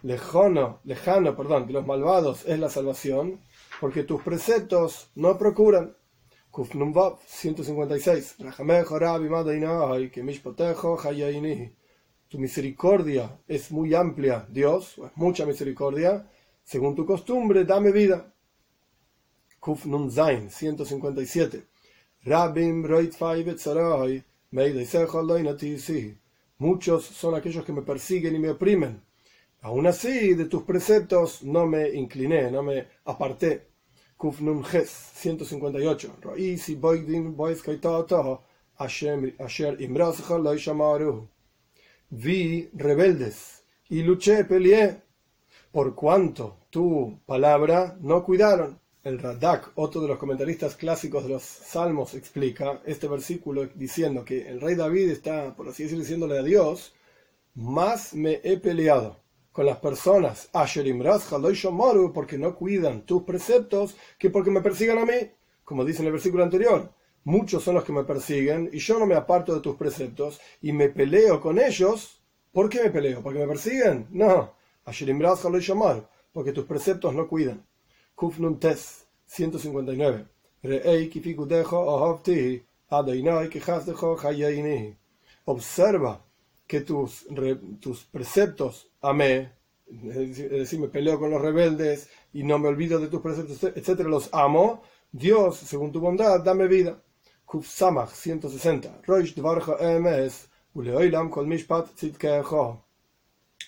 [0.02, 3.40] Lejano, lejano, perdón, de los malvados es la salvación,
[3.80, 5.96] porque tus preceptos no procuran.
[6.50, 6.92] Kufnum
[7.26, 8.36] 156.
[12.28, 16.28] Tu misericordia es muy amplia, Dios, es mucha misericordia.
[16.64, 18.32] Según tu costumbre, dame vida.
[19.60, 21.64] Kufnum Zain 157.
[26.58, 29.02] Muchos son aquellos que me persiguen y me oprimen.
[29.60, 33.67] Aún así, de tus preceptos no me incliné, no me aparté.
[34.18, 36.16] Kufnun Ges 158.
[42.10, 45.02] Vi rebeldes y luché, peleé,
[45.70, 48.80] por cuanto tu palabra no cuidaron.
[49.04, 54.48] El Radak, otro de los comentaristas clásicos de los Salmos, explica este versículo diciendo que
[54.48, 56.92] el rey David está, por así decirlo, diciéndole a Dios,
[57.54, 59.20] más me he peleado
[59.58, 60.48] con las personas,
[62.14, 65.32] porque no cuidan tus preceptos, que porque me persigan a mí,
[65.64, 66.92] como dice en el versículo anterior.
[67.24, 70.70] Muchos son los que me persiguen y yo no me aparto de tus preceptos y
[70.70, 72.22] me peleo con ellos.
[72.52, 73.20] ¿Por qué me peleo?
[73.20, 74.06] ¿Porque me persiguen?
[74.10, 74.54] No.
[76.32, 77.66] Porque tus preceptos no cuidan.
[78.14, 80.24] Kufnun Tes 159.
[85.46, 86.27] Observa
[86.68, 87.26] que tus,
[87.80, 89.52] tus preceptos amé,
[89.90, 94.08] es decir, me peleo con los rebeldes y no me olvido de tus preceptos, etcétera,
[94.08, 94.82] los amo.
[95.10, 97.02] Dios, según tu bondad, dame vida.
[97.46, 99.00] Kuf Samach 160.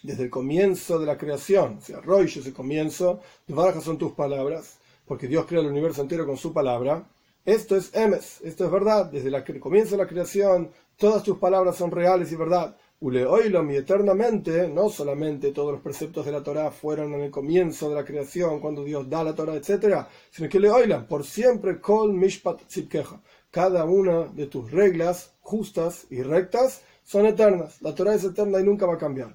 [0.02, 4.12] Desde el comienzo de la creación, o sea, Roish es el comienzo, Dvarja son tus
[4.12, 7.06] palabras, porque Dios crea el universo entero con su palabra.
[7.44, 9.06] Esto es Emes, esto es verdad.
[9.06, 12.76] Desde el comienzo de la creación, todas tus palabras son reales y verdad.
[13.02, 17.88] Uleoilom y eternamente, no solamente todos los preceptos de la Torah fueron en el comienzo
[17.88, 22.12] de la creación, cuando Dios da la Torah, etc., sino que Leoilam, por siempre, Kol
[22.12, 23.22] Mishpat Tzipkeja.
[23.50, 27.80] Cada una de tus reglas justas y rectas son eternas.
[27.80, 29.34] La Torah es eterna y nunca va a cambiar.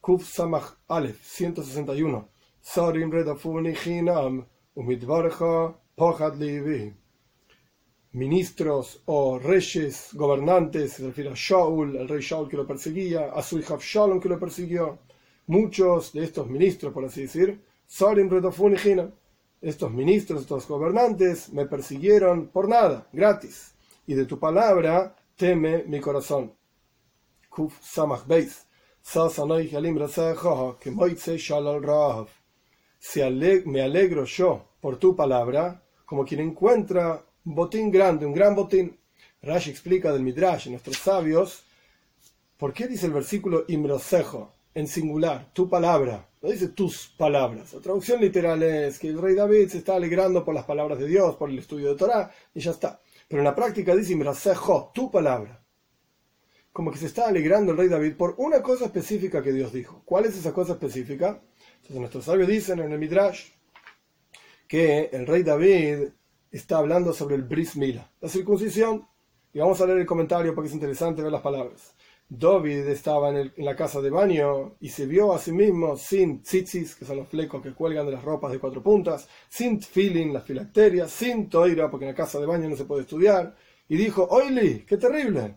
[0.00, 2.28] Kuf Samach Aleph 161.
[2.60, 7.01] Sarim Redafuni Hinam Umidvarja Pochad Livi
[8.12, 13.42] ministros o reyes, gobernantes, se refiere a Shaul, el rey Shaul que lo perseguía, a
[13.42, 14.98] su hijo Shalom que lo persiguió.
[15.46, 18.28] Muchos de estos ministros, por así decir, Sarim
[19.60, 23.74] estos ministros, estos gobernantes me persiguieron por nada, gratis.
[24.06, 26.52] Y de tu palabra teme mi corazón.
[27.48, 28.66] Kuf Samach Beis.
[33.66, 38.98] Me alegro yo por tu palabra, como quien encuentra botín grande, un gran botín.
[39.42, 41.64] Rashi explica del Midrash, nuestros sabios,
[42.56, 44.52] ¿por qué dice el versículo Imrosejo?
[44.74, 47.72] en singular, tu palabra, no dice tus palabras.
[47.74, 51.06] La traducción literal es que el rey David se está alegrando por las palabras de
[51.06, 53.00] Dios, por el estudio de Torah, y ya está.
[53.28, 54.16] Pero en la práctica dice,
[54.94, 55.58] tu palabra.
[56.72, 60.02] Como que se está alegrando el rey David por una cosa específica que Dios dijo.
[60.06, 61.42] ¿Cuál es esa cosa específica?
[61.76, 63.50] Entonces nuestros sabios dicen en el Midrash
[64.66, 66.08] que el rey David
[66.52, 69.08] está hablando sobre el bris mila, la circuncisión.
[69.54, 71.94] Y vamos a leer el comentario porque es interesante ver las palabras.
[72.28, 76.94] David estaba en, la casa de baño y se vio a sí mismo sin tzitzis,
[76.94, 80.44] que son los flecos que cuelgan de las ropas de cuatro puntas, sin tfilin, las
[80.44, 83.54] filacterias, sin toira, porque en la casa de baño no se puede estudiar,
[83.86, 85.56] y dijo, oili, qué terrible,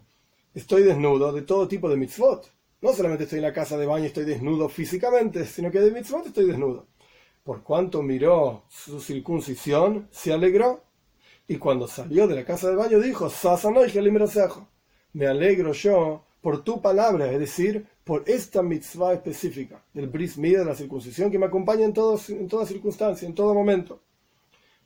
[0.54, 2.52] estoy desnudo de todo tipo de mitzvot.
[2.82, 5.92] No solamente estoy en la casa de baño y estoy desnudo físicamente, sino que de
[5.92, 6.88] mitzvot estoy desnudo.
[7.46, 10.84] Por cuanto miró su circuncisión, se alegró.
[11.48, 13.30] Y cuando salió de la casa de baño dijo,
[15.14, 20.66] me alegro yo por tu palabra, es decir, por esta mitzvah específica del bris de
[20.66, 24.02] la circuncisión, que me acompaña en, todos, en toda circunstancia, en todo momento.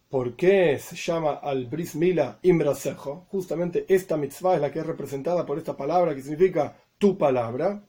[0.10, 3.26] ¿Por qué se llama al bris mila imrasejo?
[3.32, 7.88] Justamente esta mitzvah es la que es representada por esta palabra que significa tu palabra,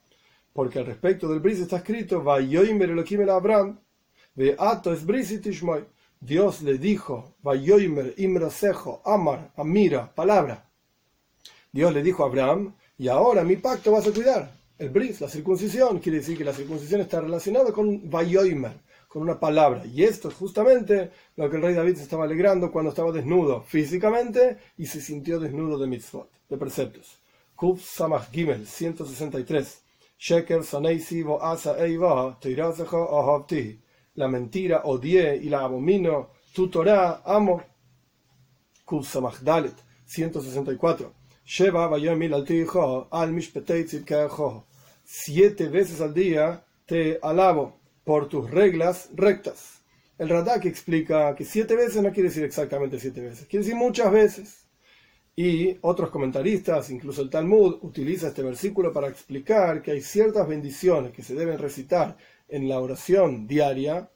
[0.52, 3.80] porque al respecto del bris está escrito, el Abraham,
[4.58, 5.04] Ato es
[6.22, 10.68] Dios le dijo, Vayoimer imrasejo, amar, amira, palabra.
[11.72, 14.52] Dios le dijo a Abraham, y ahora mi pacto vas a cuidar.
[14.78, 18.72] El bris, la circuncisión, quiere decir que la circuncisión está relacionada con Vayoimer,
[19.08, 19.84] con una palabra.
[19.86, 23.62] Y esto es justamente lo que el rey David se estaba alegrando cuando estaba desnudo
[23.62, 27.18] físicamente y se sintió desnudo de mitzvot, de preceptos.
[27.56, 29.82] Kuf Samach Gimel 163.
[30.18, 32.38] Sheker Saneisi Asa Eiva
[34.14, 36.30] La mentira odié y la abomino.
[36.52, 37.62] Tu Torah amo.
[38.84, 39.74] Kuf Samach Dalet
[40.06, 41.12] 164.
[41.44, 42.46] Sheva Vayomil al
[43.10, 43.42] al
[45.04, 49.80] Siete veces al día te alabo por tus reglas rectas.
[50.18, 54.12] El Radak explica que siete veces no quiere decir exactamente siete veces, quiere decir muchas
[54.12, 54.66] veces.
[55.34, 61.12] Y otros comentaristas, incluso el Talmud, utiliza este versículo para explicar que hay ciertas bendiciones
[61.12, 62.18] que se deben recitar
[62.50, 64.10] en la oración diaria,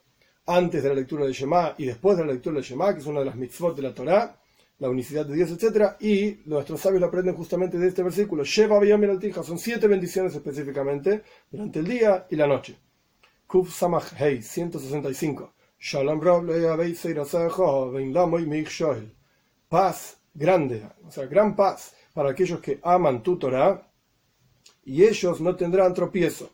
[0.47, 3.07] antes de la lectura del Shema y después de la lectura del Shema, que es
[3.07, 4.37] una de las mitzvot de la Torah,
[4.79, 5.93] la unicidad de Dios, etc.
[6.01, 8.45] Y nuestros sabios lo aprenden justamente de este versículo.
[8.45, 8.81] Sheva
[9.43, 12.77] son siete bendiciones específicamente durante el día y la noche.
[13.47, 15.53] Kuf Samach Hei 165.
[15.79, 16.21] Shalom
[19.69, 23.89] Paz grande, o sea, gran paz para aquellos que aman tu Torah
[24.85, 26.51] y ellos no tendrán tropiezo.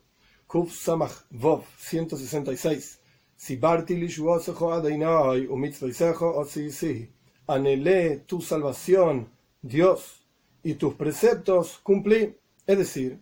[0.50, 2.98] Kuf Samach Vov 166.
[3.36, 7.08] Si Barti Lishuosejo Adeinai Umitzvaisejo Otsisi.
[7.46, 9.28] Anhelé tu salvación,
[9.62, 10.26] Dios,
[10.64, 12.34] y tus preceptos cumplí.
[12.66, 13.20] Es decir,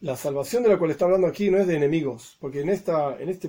[0.00, 3.18] la salvación de la cual está hablando aquí no es de enemigos, porque en esta,
[3.20, 3.48] en esta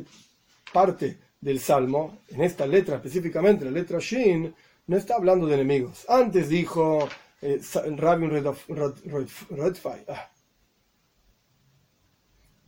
[0.74, 4.54] parte del Salmo, en esta letra específicamente, la letra Shin,
[4.88, 6.06] no está hablando de enemigos.
[6.10, 7.08] Antes dijo
[7.42, 7.62] eh,
[7.96, 8.32] Rabin
[9.52, 10.04] Redfai.
[10.10, 10.30] Ah.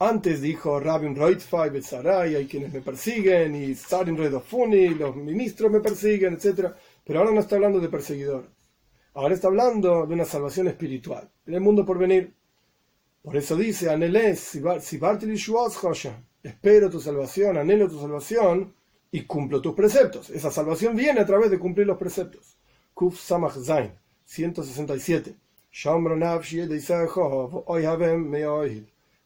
[0.03, 5.79] Antes dijo Rabin Redfai, Betzaray, hay quienes me persiguen, y Sarin Redofuni, los ministros me
[5.79, 6.71] persiguen, etc.
[7.05, 8.49] Pero ahora no está hablando de perseguidor.
[9.13, 12.33] Ahora está hablando de una salvación espiritual, en el mundo por venir.
[13.21, 13.89] Por eso dice,
[16.41, 18.73] espero tu salvación, anhelo tu salvación
[19.11, 20.31] y cumplo tus preceptos.
[20.31, 22.57] Esa salvación viene a través de cumplir los preceptos.
[22.95, 23.91] Kuf Samach Zain,
[24.25, 25.35] 167.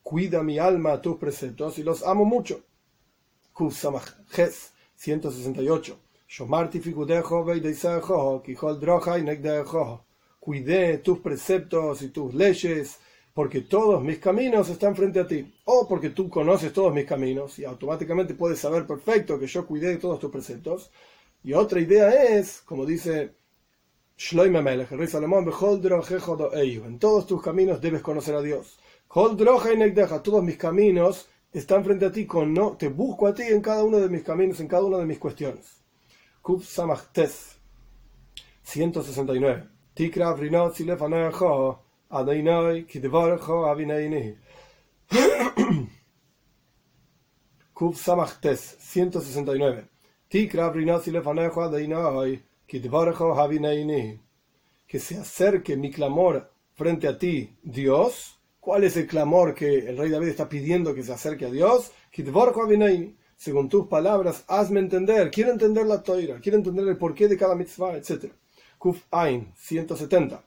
[0.06, 2.62] Cuida mi alma tus preceptos y los amo mucho.
[3.52, 5.98] Kuf Samach Ches, 168.
[10.40, 13.00] Cuidé tus preceptos y tus leyes
[13.34, 17.58] porque todos mis caminos están frente a ti, o porque tú conoces todos mis caminos
[17.58, 20.92] y automáticamente puedes saber perfecto que yo cuidé todos tus preceptos.
[21.44, 23.34] Y otra idea es, como dice
[24.36, 25.52] Melech, el rey Salomón,
[26.54, 28.78] en todos tus caminos debes conocer a Dios.
[29.16, 33.82] Todos mis caminos están frente a ti, con no, te busco a ti en cada
[33.82, 35.82] uno de mis caminos, en cada una de mis cuestiones.
[36.42, 37.58] Kuf Samachtes
[38.64, 39.70] 169.
[39.94, 40.36] Tikra.
[47.74, 49.88] Kuf Samachtes 169.
[50.28, 50.74] Tikra.
[54.86, 58.35] Que se acerque mi clamor frente a ti, Dios.
[58.66, 61.92] ¿Cuál es el clamor que el rey David está pidiendo que se acerque a Dios?
[63.38, 65.30] Según tus palabras, hazme entender.
[65.30, 66.40] Quiero entender la toira.
[66.40, 68.34] Quiero entender el porqué de cada mitzvah, etc.
[68.80, 70.44] Kuf Ain 170.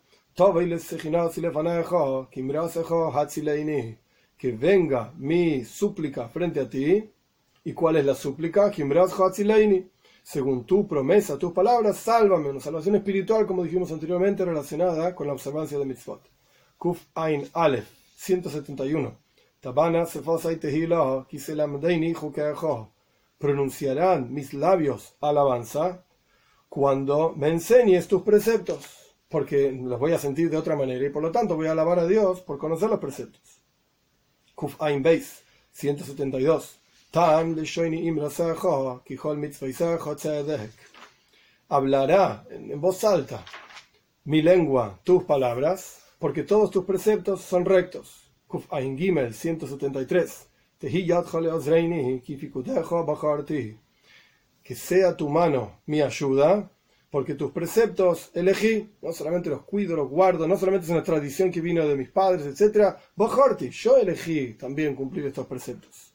[4.37, 7.09] que venga mi súplica frente a ti.
[7.63, 8.73] ¿Y cuál es la súplica?
[10.25, 12.51] Según tu promesa, tus palabras, sálvame.
[12.51, 16.29] Una salvación espiritual, como dijimos anteriormente, relacionada con la observancia de mitzvot.
[16.77, 19.17] Kuf Ein Aleph, 171.
[19.61, 20.05] Tabana
[23.39, 26.05] Pronunciarán mis labios alabanza
[26.69, 31.23] cuando me enseñes tus preceptos, porque los voy a sentir de otra manera y por
[31.23, 33.63] lo tanto voy a alabar a Dios por conocer los preceptos.
[34.57, 35.41] Kuf Ein Beis,
[35.71, 36.81] 172.
[41.69, 43.45] Hablará en voz alta
[44.25, 48.33] mi lengua, tus palabras, porque todos tus preceptos son rectos.
[48.47, 50.49] Kuf Ein Gimel 173.
[54.63, 56.71] Que sea tu mano mi ayuda,
[57.11, 61.51] porque tus preceptos elegí, no solamente los cuido, los guardo, no solamente es una tradición
[61.51, 62.97] que vino de mis padres, etc.
[63.71, 66.15] Yo elegí también cumplir estos preceptos.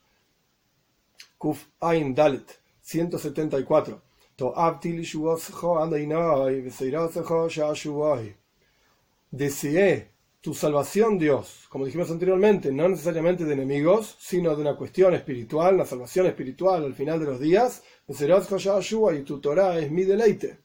[1.37, 4.01] Kuf Ein Dalet 174.
[9.33, 10.11] Deseé
[10.41, 15.73] tu salvación, Dios, como dijimos anteriormente, no necesariamente de enemigos, sino de una cuestión espiritual,
[15.73, 17.81] una salvación espiritual al final de los días.
[18.07, 20.59] Y tu Torah es mi deleite,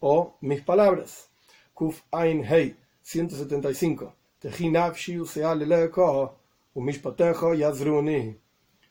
[0.00, 1.30] o mis palabras.
[1.72, 4.14] Kuf Ein Hei 175.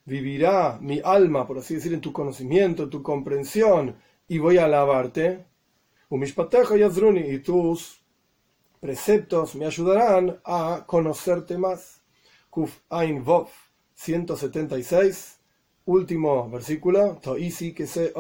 [0.06, 3.96] Vivirá mi alma, por así decir, en tu conocimiento, en tu comprensión,
[4.28, 5.46] y voy a alabarte.
[6.10, 8.00] Y tus
[8.80, 12.02] preceptos me ayudarán a conocerte más.
[12.50, 13.50] Kuf Ein Vov
[13.96, 15.40] 176,
[15.86, 17.20] último versículo.
[17.22, 18.14] Toisi que se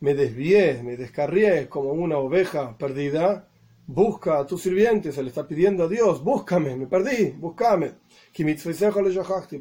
[0.00, 3.46] me desvié, me descarrié como una oveja perdida.
[3.86, 7.94] Busca a tus sirvientes, se le está pidiendo a Dios, búscame, me perdí, búscame.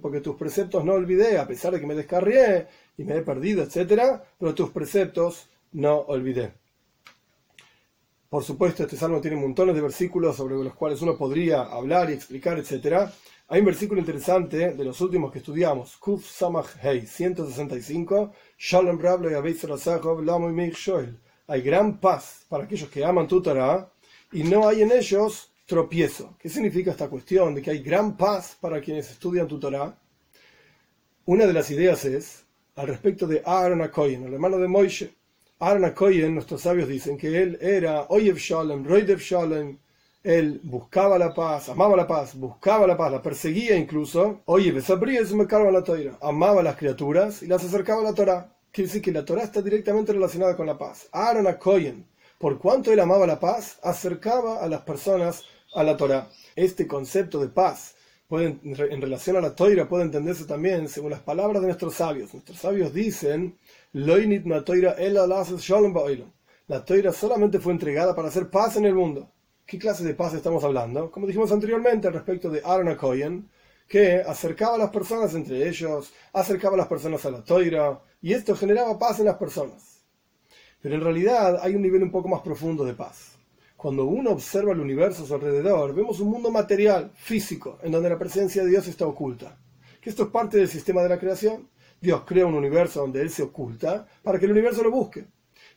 [0.01, 3.63] Porque tus preceptos no olvidé, a pesar de que me descarrié y me he perdido,
[3.63, 4.21] etc.
[4.37, 6.53] Pero tus preceptos no olvidé.
[8.29, 12.13] Por supuesto, este salmo tiene montones de versículos sobre los cuales uno podría hablar y
[12.13, 13.09] explicar, etc.
[13.47, 18.99] Hay un versículo interesante de los últimos que estudiamos, Kuf Samach Hei 165, Shalom
[21.47, 23.91] Hay gran paz para aquellos que aman tu Torah
[24.31, 26.35] y no hay en ellos tropiezo.
[26.37, 29.97] ¿Qué significa esta cuestión de que hay gran paz para quienes estudian tu Torah?
[31.25, 32.45] Una de las ideas es
[32.75, 35.18] al respecto de Aaron Akoyen, el hermano de Moishe.
[35.61, 39.77] Arna Koyen, nuestros sabios dicen que él era Oyev Shalom, Roidev Shalom,
[40.23, 44.39] él buscaba la paz, amaba la paz, buscaba la paz, la perseguía incluso.
[44.45, 48.55] Oyev es me la Torah, amaba las criaturas y las acercaba a la Torah.
[48.71, 51.09] Quiere decir que la Torah está directamente relacionada con la paz.
[51.11, 52.05] Aaron Koyen,
[52.37, 55.43] por cuanto él amaba la paz, acercaba a las personas
[55.73, 56.29] a la Torah.
[56.55, 57.95] Este concepto de paz
[58.31, 62.33] en relación a la Torah puede entenderse también según las palabras de nuestros sabios.
[62.33, 63.57] Nuestros sabios dicen
[63.91, 64.63] la
[66.85, 69.31] Toira solamente fue entregada para hacer paz en el mundo.
[69.65, 71.09] ¿Qué clase de paz estamos hablando?
[71.09, 73.49] Como dijimos anteriormente al respecto de Aaron Cohen,
[73.87, 78.33] que acercaba a las personas entre ellos, acercaba a las personas a la toira, y
[78.33, 80.03] esto generaba paz en las personas.
[80.81, 83.37] Pero en realidad hay un nivel un poco más profundo de paz.
[83.75, 88.09] Cuando uno observa el universo a su alrededor, vemos un mundo material, físico, en donde
[88.09, 89.57] la presencia de Dios está oculta.
[89.99, 91.67] Que esto es parte del sistema de la creación.
[92.01, 95.25] Dios crea un universo donde Él se oculta para que el universo lo busque.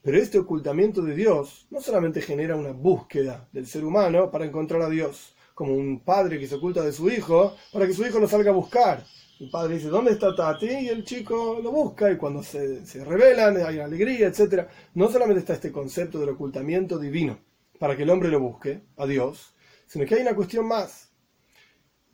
[0.03, 4.83] Pero este ocultamiento de Dios no solamente genera una búsqueda del ser humano para encontrar
[4.83, 8.19] a Dios, como un padre que se oculta de su hijo para que su hijo
[8.19, 9.05] lo salga a buscar.
[9.39, 10.67] El padre dice, ¿dónde está Tati?
[10.67, 14.69] Y el chico lo busca y cuando se, se revelan hay alegría, etc.
[14.95, 17.39] No solamente está este concepto del ocultamiento divino
[17.79, 19.55] para que el hombre lo busque, a Dios,
[19.87, 21.11] sino que hay una cuestión más.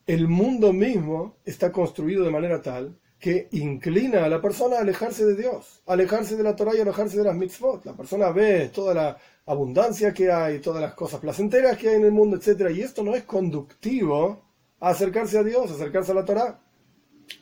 [0.07, 5.25] El mundo mismo está construido de manera tal que inclina a la persona a alejarse
[5.25, 7.85] de Dios, alejarse de la Torah y alejarse de las mitzvot.
[7.85, 12.05] La persona ve toda la abundancia que hay, todas las cosas placenteras que hay en
[12.05, 12.71] el mundo, etc.
[12.71, 14.45] Y esto no es conductivo
[14.79, 16.61] a acercarse a Dios, a acercarse a la Torah.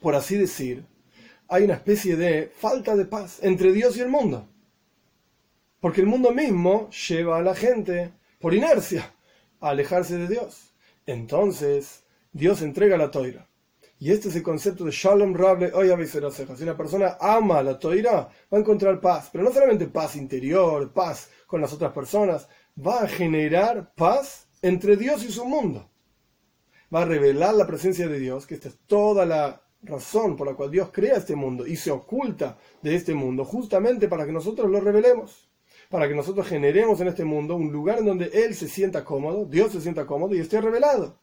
[0.00, 0.86] Por así decir,
[1.48, 4.48] hay una especie de falta de paz entre Dios y el mundo.
[5.80, 9.12] Porque el mundo mismo lleva a la gente, por inercia,
[9.60, 10.72] a alejarse de Dios.
[11.04, 13.46] Entonces, Dios entrega la toira
[13.98, 15.72] y este es el concepto de Shalom Rable
[16.06, 20.92] Si una persona ama la Toira, va a encontrar paz, pero no solamente paz interior,
[20.92, 22.46] paz con las otras personas,
[22.84, 25.88] va a generar paz entre Dios y su mundo.
[26.94, 30.54] Va a revelar la presencia de Dios, que esta es toda la razón por la
[30.54, 34.70] cual Dios crea este mundo y se oculta de este mundo, justamente para que nosotros
[34.70, 35.50] lo revelemos.
[35.88, 39.44] para que nosotros generemos en este mundo un lugar en donde Él se sienta cómodo,
[39.44, 41.20] Dios se sienta cómodo y esté revelado.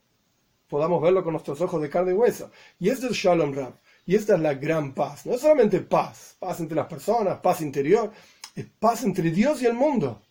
[0.73, 2.49] Podamos verlo con nuestros ojos de carne y hueso.
[2.79, 3.75] Y esto es Shalom Rab.
[4.07, 5.23] Y esta es la gran paz.
[5.23, 8.11] No es solamente paz, paz entre las personas, paz interior,
[8.55, 10.23] es paz entre Dios y el mundo.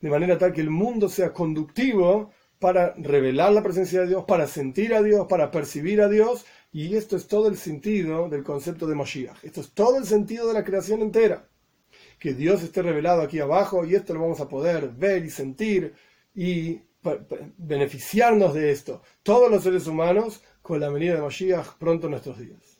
[0.00, 2.30] De manera tal que el mundo sea conductivo
[2.60, 6.46] para revelar la presencia de Dios, para sentir a Dios, para percibir a Dios.
[6.70, 9.42] Y esto es todo el sentido del concepto de Moshiach.
[9.42, 11.48] Esto es todo el sentido de la creación entera.
[12.20, 15.92] Que Dios esté revelado aquí abajo y esto lo vamos a poder ver y sentir
[16.36, 16.82] y
[17.56, 19.02] beneficiarnos de esto.
[19.22, 22.71] Todos los seres humanos con la venida de Moshiach pronto en nuestros días.